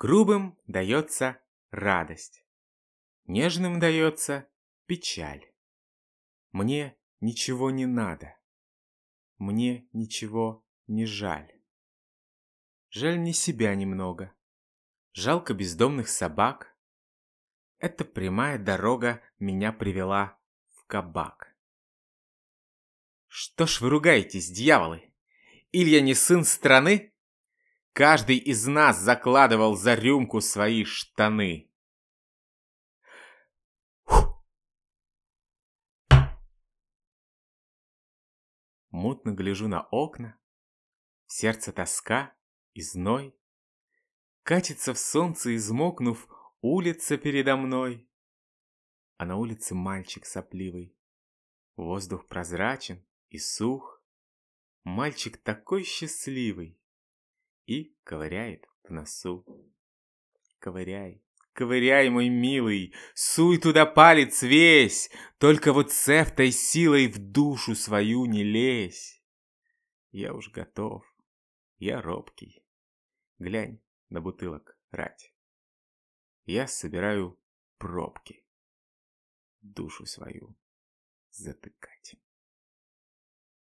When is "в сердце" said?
41.26-41.72